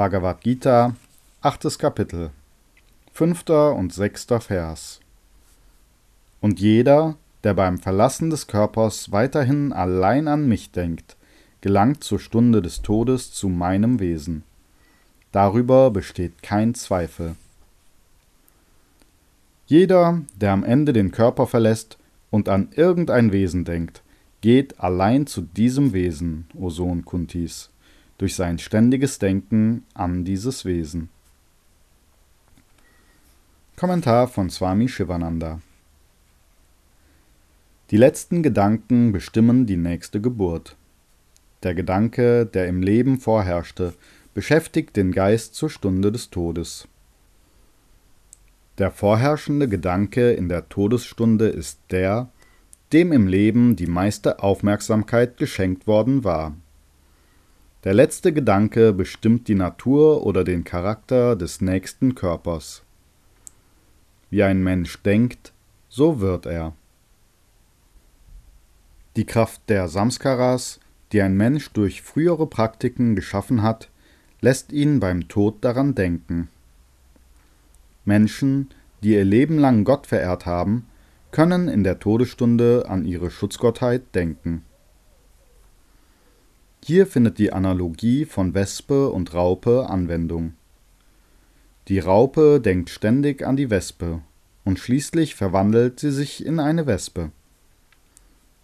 Bhagavad 0.00 0.40
Gita, 0.40 0.96
achtes 1.42 1.78
Kapitel, 1.78 2.30
fünfter 3.12 3.74
und 3.74 3.92
sechster 3.92 4.40
Vers. 4.40 4.98
Und 6.40 6.58
jeder, 6.58 7.16
der 7.44 7.52
beim 7.52 7.76
Verlassen 7.76 8.30
des 8.30 8.46
Körpers 8.46 9.12
weiterhin 9.12 9.74
allein 9.74 10.26
an 10.26 10.48
mich 10.48 10.70
denkt, 10.70 11.18
gelangt 11.60 12.02
zur 12.02 12.18
Stunde 12.18 12.62
des 12.62 12.80
Todes 12.80 13.30
zu 13.32 13.50
meinem 13.50 14.00
Wesen. 14.00 14.42
Darüber 15.32 15.90
besteht 15.90 16.42
kein 16.42 16.72
Zweifel. 16.74 17.36
Jeder, 19.66 20.22
der 20.34 20.52
am 20.52 20.64
Ende 20.64 20.94
den 20.94 21.12
Körper 21.12 21.46
verlässt 21.46 21.98
und 22.30 22.48
an 22.48 22.70
irgendein 22.74 23.32
Wesen 23.32 23.66
denkt, 23.66 24.00
geht 24.40 24.80
allein 24.80 25.26
zu 25.26 25.42
diesem 25.42 25.92
Wesen, 25.92 26.46
o 26.54 26.70
Sohn 26.70 27.04
Kuntis 27.04 27.68
durch 28.20 28.34
sein 28.34 28.58
ständiges 28.58 29.18
Denken 29.18 29.86
an 29.94 30.26
dieses 30.26 30.66
Wesen. 30.66 31.08
Kommentar 33.76 34.28
von 34.28 34.50
Swami 34.50 34.88
Shivananda 34.88 35.62
Die 37.90 37.96
letzten 37.96 38.42
Gedanken 38.42 39.12
bestimmen 39.12 39.64
die 39.64 39.78
nächste 39.78 40.20
Geburt. 40.20 40.76
Der 41.62 41.74
Gedanke, 41.74 42.44
der 42.44 42.68
im 42.68 42.82
Leben 42.82 43.18
vorherrschte, 43.18 43.94
beschäftigt 44.34 44.98
den 44.98 45.12
Geist 45.12 45.54
zur 45.54 45.70
Stunde 45.70 46.12
des 46.12 46.28
Todes. 46.28 46.88
Der 48.76 48.90
vorherrschende 48.90 49.66
Gedanke 49.66 50.32
in 50.32 50.50
der 50.50 50.68
Todesstunde 50.68 51.48
ist 51.48 51.80
der, 51.90 52.28
dem 52.92 53.12
im 53.12 53.26
Leben 53.26 53.76
die 53.76 53.86
meiste 53.86 54.42
Aufmerksamkeit 54.42 55.38
geschenkt 55.38 55.86
worden 55.86 56.22
war. 56.22 56.54
Der 57.82 57.94
letzte 57.94 58.34
Gedanke 58.34 58.92
bestimmt 58.92 59.48
die 59.48 59.54
Natur 59.54 60.26
oder 60.26 60.44
den 60.44 60.64
Charakter 60.64 61.34
des 61.34 61.62
nächsten 61.62 62.14
Körpers. 62.14 62.82
Wie 64.28 64.42
ein 64.42 64.62
Mensch 64.62 65.02
denkt, 65.02 65.54
so 65.88 66.20
wird 66.20 66.44
er. 66.44 66.74
Die 69.16 69.24
Kraft 69.24 69.62
der 69.68 69.88
Samskaras, 69.88 70.78
die 71.12 71.22
ein 71.22 71.38
Mensch 71.38 71.70
durch 71.72 72.02
frühere 72.02 72.46
Praktiken 72.46 73.16
geschaffen 73.16 73.62
hat, 73.62 73.88
lässt 74.42 74.72
ihn 74.72 75.00
beim 75.00 75.28
Tod 75.28 75.56
daran 75.62 75.94
denken. 75.94 76.48
Menschen, 78.04 78.68
die 79.02 79.14
ihr 79.14 79.24
Leben 79.24 79.56
lang 79.58 79.84
Gott 79.84 80.06
verehrt 80.06 80.44
haben, 80.44 80.86
können 81.30 81.68
in 81.68 81.82
der 81.82 81.98
Todesstunde 81.98 82.84
an 82.88 83.06
ihre 83.06 83.30
Schutzgottheit 83.30 84.14
denken. 84.14 84.66
Hier 86.92 87.06
findet 87.06 87.38
die 87.38 87.52
Analogie 87.52 88.24
von 88.24 88.52
Wespe 88.52 89.10
und 89.10 89.32
Raupe 89.32 89.88
Anwendung. 89.88 90.54
Die 91.86 92.00
Raupe 92.00 92.60
denkt 92.60 92.90
ständig 92.90 93.46
an 93.46 93.54
die 93.54 93.70
Wespe 93.70 94.22
und 94.64 94.80
schließlich 94.80 95.36
verwandelt 95.36 96.00
sie 96.00 96.10
sich 96.10 96.44
in 96.44 96.58
eine 96.58 96.88
Wespe. 96.88 97.30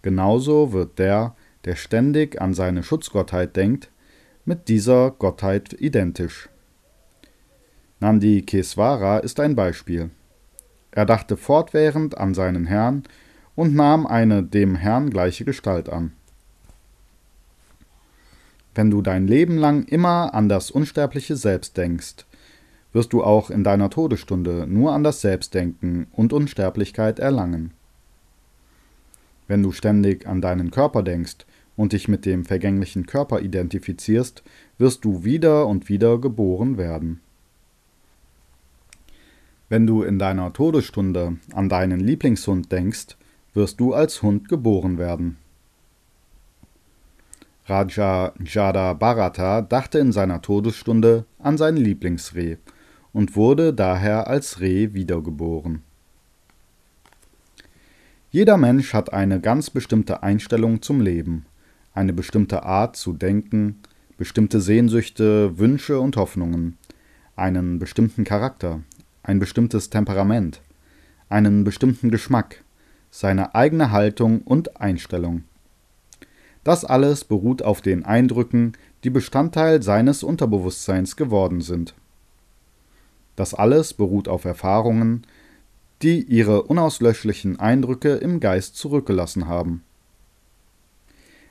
Genauso 0.01 0.73
wird 0.73 0.99
der, 0.99 1.37
der 1.63 1.77
ständig 1.77 2.41
an 2.41 2.53
seine 2.53 2.83
Schutzgottheit 2.83 3.55
denkt, 3.55 3.91
mit 4.43 4.67
dieser 4.67 5.11
Gottheit 5.11 5.71
identisch. 5.79 6.49
Nandi 8.01 8.41
Keswara 8.41 9.19
ist 9.19 9.39
ein 9.39 9.55
Beispiel. 9.55 10.09
Er 10.91 11.05
dachte 11.05 11.37
fortwährend 11.37 12.17
an 12.17 12.33
seinen 12.33 12.65
Herrn 12.65 13.03
und 13.55 13.73
nahm 13.73 14.05
eine 14.05 14.43
dem 14.43 14.75
Herrn 14.75 15.11
gleiche 15.11 15.45
Gestalt 15.45 15.87
an. 15.87 16.16
Wenn 18.77 18.91
du 18.91 19.01
dein 19.01 19.25
Leben 19.25 19.57
lang 19.57 19.85
immer 19.85 20.35
an 20.35 20.49
das 20.49 20.69
unsterbliche 20.69 21.35
Selbst 21.35 21.77
denkst, 21.77 22.27
wirst 22.93 23.11
du 23.11 23.23
auch 23.23 23.49
in 23.49 23.63
deiner 23.63 23.89
Todesstunde 23.89 24.67
nur 24.67 24.91
an 24.91 25.03
das 25.03 25.19
Selbst 25.21 25.55
denken 25.55 26.05
und 26.11 26.31
Unsterblichkeit 26.31 27.17
erlangen. 27.17 27.71
Wenn 29.47 29.63
du 29.63 29.71
ständig 29.71 30.27
an 30.27 30.41
deinen 30.41 30.69
Körper 30.69 31.01
denkst 31.01 31.47
und 31.75 31.91
dich 31.91 32.07
mit 32.07 32.23
dem 32.27 32.45
vergänglichen 32.45 33.07
Körper 33.07 33.41
identifizierst, 33.41 34.43
wirst 34.77 35.03
du 35.03 35.23
wieder 35.23 35.65
und 35.65 35.89
wieder 35.89 36.19
geboren 36.19 36.77
werden. 36.77 37.21
Wenn 39.69 39.87
du 39.87 40.03
in 40.03 40.19
deiner 40.19 40.53
Todesstunde 40.53 41.37
an 41.51 41.67
deinen 41.67 41.99
Lieblingshund 41.99 42.71
denkst, 42.71 43.17
wirst 43.55 43.79
du 43.79 43.95
als 43.95 44.21
Hund 44.21 44.47
geboren 44.47 44.99
werden. 44.99 45.37
Raja 47.67 48.33
Jada 48.45 48.93
Bharata 48.93 49.61
dachte 49.61 49.99
in 49.99 50.13
seiner 50.13 50.41
Todesstunde 50.41 51.25
an 51.37 51.57
sein 51.57 51.75
Lieblingsreh 51.75 52.57
und 53.11 53.35
wurde 53.35 53.73
daher 53.73 54.27
als 54.27 54.61
Reh 54.61 54.93
wiedergeboren. 54.93 55.83
Jeder 58.31 58.55
Mensch 58.55 58.93
hat 58.93 59.11
eine 59.11 59.41
ganz 59.41 59.69
bestimmte 59.69 60.23
Einstellung 60.23 60.81
zum 60.81 61.01
Leben, 61.01 61.45
eine 61.93 62.13
bestimmte 62.13 62.63
Art 62.63 62.95
zu 62.95 63.11
denken, 63.11 63.81
bestimmte 64.17 64.61
Sehnsüchte, 64.61 65.57
Wünsche 65.57 65.99
und 65.99 66.15
Hoffnungen, 66.15 66.77
einen 67.35 67.79
bestimmten 67.79 68.23
Charakter, 68.23 68.81
ein 69.23 69.39
bestimmtes 69.39 69.89
Temperament, 69.89 70.61
einen 71.27 71.65
bestimmten 71.65 72.11
Geschmack, 72.11 72.63
seine 73.11 73.55
eigene 73.55 73.91
Haltung 73.91 74.41
und 74.41 74.79
Einstellung. 74.79 75.43
Das 76.67 76.83
alles 76.83 77.23
beruht 77.23 77.61
auf 77.61 77.79
den 77.79 78.03
Eindrücken, 78.03 78.73
die 79.05 79.09
Bestandteil 79.09 79.81
seines 79.81 80.21
Unterbewusstseins 80.21 81.15
geworden 81.15 81.61
sind. 81.61 81.95
Das 83.37 83.53
alles 83.53 83.93
beruht 83.93 84.27
auf 84.27 84.43
Erfahrungen, 84.43 85.25
die 86.01 86.21
ihre 86.23 86.63
unauslöschlichen 86.63 87.57
Eindrücke 87.57 88.15
im 88.15 88.41
Geist 88.41 88.75
zurückgelassen 88.75 89.47
haben. 89.47 89.81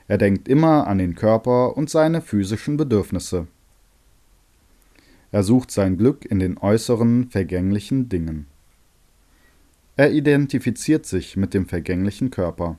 Er 0.07 0.19
denkt 0.19 0.49
immer 0.49 0.87
an 0.87 0.99
den 0.99 1.15
Körper 1.15 1.79
und 1.79 1.89
seine 1.89 2.21
physischen 2.21 2.77
Bedürfnisse. 2.77 3.47
Er 5.33 5.45
sucht 5.45 5.71
sein 5.71 5.97
Glück 5.97 6.27
in 6.27 6.41
den 6.41 6.59
äußeren, 6.59 7.31
vergänglichen 7.31 8.11
Dingen. 8.11 8.49
Er 9.97 10.13
identifiziert 10.13 11.07
sich 11.07 11.39
mit 11.39 11.55
dem 11.55 11.65
vergänglichen 11.65 12.31
Körper. 12.31 12.79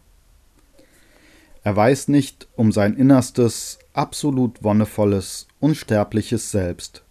Er 1.64 1.76
weiß 1.76 2.08
nicht 2.08 2.48
um 2.56 2.72
sein 2.72 2.96
innerstes, 2.96 3.80
absolut 3.94 4.64
wonnevolles, 4.64 5.48
unsterbliches 5.60 6.52
Selbst, 6.52 7.04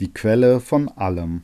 die 0.00 0.12
Quelle 0.12 0.60
von 0.60 0.88
allem. 0.88 1.42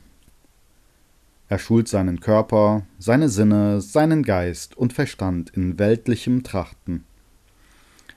Er 1.49 1.59
schult 1.59 1.87
seinen 1.87 2.19
Körper, 2.21 2.83
seine 2.97 3.27
Sinne, 3.27 3.81
seinen 3.81 4.23
Geist 4.23 4.77
und 4.77 4.93
Verstand 4.93 5.49
in 5.49 5.77
weltlichem 5.79 6.43
Trachten. 6.43 7.03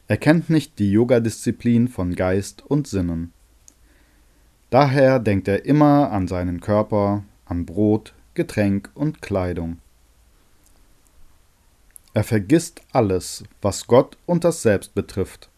Er 0.06 0.18
kennt 0.18 0.50
nicht 0.50 0.78
die 0.78 0.92
Yoga-Disziplin 0.92 1.88
von 1.88 2.14
Geist 2.14 2.62
und 2.62 2.86
Sinnen. 2.86 3.32
Daher 4.70 5.18
denkt 5.18 5.48
er 5.48 5.64
immer 5.64 6.10
an 6.10 6.28
seinen 6.28 6.60
Körper, 6.60 7.24
an 7.46 7.64
Brot, 7.64 8.12
Getränk 8.34 8.90
und 8.94 9.22
Kleidung. 9.22 9.78
Er 12.14 12.22
vergisst 12.22 12.80
alles, 12.92 13.42
was 13.60 13.88
Gott 13.88 14.16
und 14.24 14.44
das 14.44 14.62
Selbst 14.62 14.94
betrifft, 14.94 15.50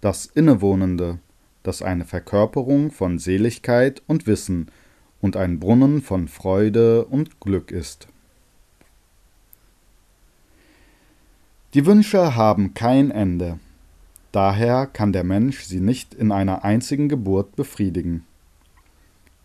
das 0.00 0.26
Innewohnende, 0.26 1.18
das 1.64 1.82
eine 1.82 2.04
Verkörperung 2.04 2.92
von 2.92 3.18
Seligkeit 3.18 4.00
und 4.06 4.28
Wissen 4.28 4.70
und 5.20 5.36
ein 5.36 5.58
Brunnen 5.58 6.02
von 6.02 6.28
Freude 6.28 7.04
und 7.04 7.40
Glück 7.40 7.72
ist. 7.72 8.06
Die 11.74 11.84
Wünsche 11.84 12.36
haben 12.36 12.74
kein 12.74 13.10
Ende, 13.10 13.58
daher 14.30 14.86
kann 14.86 15.12
der 15.12 15.24
Mensch 15.24 15.64
sie 15.64 15.80
nicht 15.80 16.14
in 16.14 16.30
einer 16.30 16.62
einzigen 16.62 17.08
Geburt 17.08 17.56
befriedigen. 17.56 18.24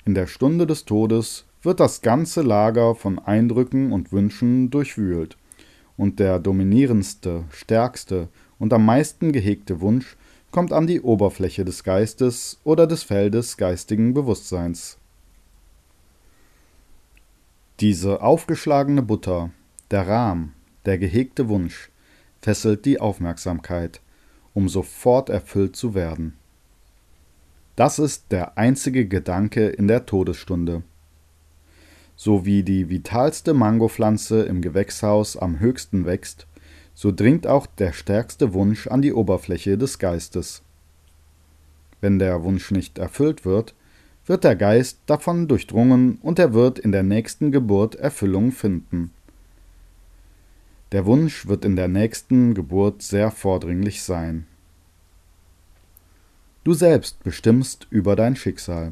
In 0.05 0.13
der 0.13 0.27
Stunde 0.27 0.67
des 0.67 0.85
Todes 0.85 1.45
wird 1.63 1.79
das 1.79 2.01
ganze 2.03 2.43
Lager 2.43 2.93
von 2.93 3.17
Eindrücken 3.17 3.91
und 3.91 4.11
Wünschen 4.11 4.69
durchwühlt 4.69 5.35
und 5.99 6.17
der 6.19 6.39
dominierendste, 6.39 7.43
stärkste 7.51 8.29
und 8.57 8.71
am 8.71 8.85
meisten 8.85 9.33
gehegte 9.33 9.81
Wunsch 9.81 10.15
kommt 10.49 10.71
an 10.71 10.87
die 10.87 11.01
Oberfläche 11.01 11.65
des 11.65 11.83
Geistes 11.83 12.57
oder 12.63 12.87
des 12.87 13.03
Feldes 13.03 13.57
geistigen 13.57 14.13
Bewusstseins. 14.13 14.97
Diese 17.81 18.21
aufgeschlagene 18.21 19.01
Butter, 19.01 19.51
der 19.91 20.07
Rahm, 20.07 20.53
der 20.85 20.97
gehegte 20.97 21.49
Wunsch, 21.49 21.89
fesselt 22.41 22.85
die 22.85 23.01
Aufmerksamkeit, 23.01 23.99
um 24.53 24.69
sofort 24.69 25.27
erfüllt 25.27 25.75
zu 25.75 25.95
werden. 25.95 26.37
Das 27.75 27.99
ist 27.99 28.31
der 28.31 28.57
einzige 28.57 29.05
Gedanke 29.05 29.67
in 29.67 29.89
der 29.89 30.05
Todesstunde 30.05 30.81
so 32.21 32.45
wie 32.45 32.63
die 32.63 32.89
vitalste 32.89 33.53
Mangopflanze 33.53 34.43
im 34.43 34.61
Gewächshaus 34.61 35.37
am 35.37 35.61
höchsten 35.61 36.05
wächst, 36.05 36.47
so 36.93 37.13
dringt 37.13 37.47
auch 37.47 37.65
der 37.65 37.93
stärkste 37.93 38.53
Wunsch 38.53 38.87
an 38.87 39.01
die 39.01 39.13
Oberfläche 39.13 39.77
des 39.77 39.99
Geistes. 39.99 40.61
Wenn 42.01 42.19
der 42.19 42.43
Wunsch 42.43 42.71
nicht 42.71 42.97
erfüllt 42.97 43.45
wird, 43.45 43.73
wird 44.25 44.43
der 44.43 44.57
Geist 44.57 44.99
davon 45.05 45.47
durchdrungen 45.47 46.17
und 46.21 46.39
er 46.39 46.53
wird 46.53 46.77
in 46.77 46.91
der 46.91 47.03
nächsten 47.03 47.53
Geburt 47.53 47.95
Erfüllung 47.95 48.51
finden. 48.51 49.11
Der 50.91 51.05
Wunsch 51.05 51.47
wird 51.47 51.63
in 51.63 51.77
der 51.77 51.87
nächsten 51.87 52.53
Geburt 52.53 53.01
sehr 53.01 53.31
vordringlich 53.31 54.03
sein. 54.03 54.45
Du 56.65 56.73
selbst 56.73 57.23
bestimmst 57.23 57.87
über 57.89 58.17
dein 58.17 58.35
Schicksal. 58.35 58.91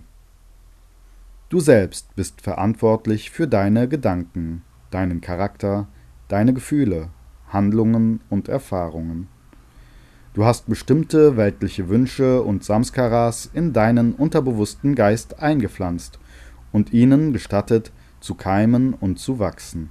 Du 1.50 1.62
selbst 1.62 2.14
bist 2.18 2.42
verantwortlich 2.42 3.32
für 3.32 3.48
deine 3.48 3.88
Gedanken, 3.88 4.64
deinen 4.92 5.22
Charakter, 5.22 5.88
deine 6.28 6.54
Gefühle, 6.54 7.08
Handlungen 7.48 8.20
und 8.30 8.50
Erfahrungen. 8.50 9.30
Du 10.34 10.44
hast 10.44 10.68
bestimmte 10.68 11.38
weltliche 11.38 11.88
Wünsche 11.88 12.42
und 12.44 12.66
Samskaras 12.66 13.50
in 13.54 13.72
deinen 13.72 14.14
unterbewussten 14.14 14.94
Geist 14.94 15.40
eingepflanzt 15.40 16.20
und 16.74 16.92
ihnen 16.92 17.32
gestattet, 17.32 17.94
zu 18.20 18.36
keimen 18.36 18.94
und 18.94 19.18
zu 19.18 19.40
wachsen. 19.40 19.90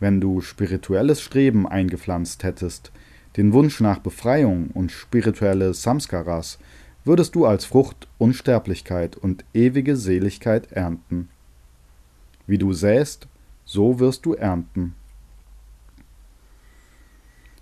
Wenn 0.00 0.20
du 0.20 0.40
spirituelles 0.40 1.20
Streben 1.20 1.68
eingepflanzt 1.68 2.42
hättest, 2.42 2.90
den 3.36 3.52
Wunsch 3.52 3.80
nach 3.80 4.00
Befreiung 4.00 4.70
und 4.74 4.90
spirituelle 4.90 5.72
Samskaras, 5.72 6.58
würdest 7.08 7.34
du 7.34 7.46
als 7.46 7.64
Frucht 7.64 8.06
Unsterblichkeit 8.18 9.16
und 9.16 9.44
ewige 9.54 9.96
Seligkeit 9.96 10.70
ernten. 10.72 11.30
Wie 12.46 12.58
du 12.58 12.74
säst, 12.74 13.26
so 13.64 13.98
wirst 13.98 14.26
du 14.26 14.34
ernten. 14.34 14.94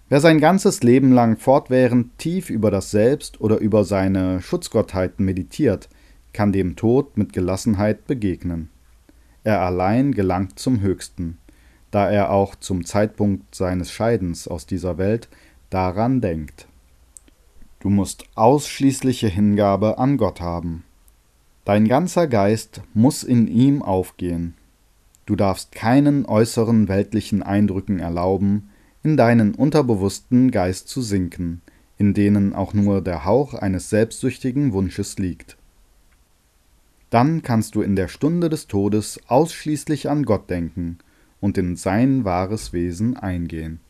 Wer 0.08 0.20
sein 0.20 0.40
ganzes 0.40 0.82
Leben 0.82 1.12
lang 1.12 1.37
fortwährend 1.37 2.19
tief 2.19 2.50
über 2.50 2.72
das 2.72 2.90
Selbst 2.90 3.40
oder 3.40 3.58
über 3.58 3.84
seine 3.84 4.43
Schutzgottheiten 4.43 5.25
meditiert, 5.25 5.88
kann 6.32 6.52
dem 6.52 6.75
Tod 6.75 7.16
mit 7.16 7.32
Gelassenheit 7.32 8.08
begegnen. 8.08 8.69
Er 9.44 9.60
allein 9.60 10.10
gelangt 10.10 10.58
zum 10.58 10.81
Höchsten, 10.81 11.38
da 11.93 12.10
er 12.10 12.31
auch 12.31 12.56
zum 12.56 12.84
Zeitpunkt 12.84 13.54
seines 13.54 13.93
Scheidens 13.93 14.48
aus 14.48 14.66
dieser 14.66 14.98
Welt 14.98 15.28
daran 15.70 16.20
denkt. 16.20 16.66
Du 17.81 17.90
musst 17.90 18.25
ausschließliche 18.34 19.28
Hingabe 19.28 19.99
an 19.99 20.17
Gott 20.17 20.40
haben. 20.40 20.84
Dein 21.64 21.88
ganzer 21.88 22.26
Geist 22.26 22.81
muss 22.94 23.23
in 23.23 23.49
ihm 23.49 23.82
aufgehen. 23.82 24.55
Du 25.26 25.34
darfst 25.34 25.73
keinen 25.73 26.25
äußeren 26.25 26.88
weltlichen 26.88 27.43
Eindrücken 27.43 27.99
erlauben, 27.99 28.70
in 29.02 29.17
deinen 29.17 29.55
unterbewussten 29.55 30.50
Geist 30.50 30.88
zu 30.88 31.02
sinken, 31.02 31.62
in 31.99 32.14
denen 32.14 32.55
auch 32.55 32.73
nur 32.75 33.02
der 33.02 33.25
Hauch 33.25 33.55
eines 33.55 33.90
selbstsüchtigen 33.90 34.72
Wunsches 34.72 35.19
liegt. 35.19 35.56
Dann 37.11 37.43
kannst 37.43 37.75
du 37.75 37.82
in 37.82 37.96
der 37.96 38.08
Stunde 38.08 38.49
des 38.49 38.67
Todes 38.67 39.20
ausschließlich 39.26 40.08
an 40.08 40.25
Gott 40.25 40.50
denken 40.50 40.99
und 41.40 41.58
in 41.58 41.76
sein 41.76 42.25
wahres 42.25 42.72
Wesen 42.72 43.17
eingehen. 43.17 43.81